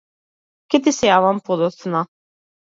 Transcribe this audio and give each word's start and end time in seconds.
Ќе 0.75 0.79
ти 0.87 0.95
се 1.01 1.05
јавам 1.11 1.43
подоцна. 1.51 2.05